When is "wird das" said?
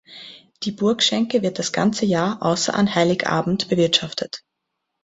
1.43-1.71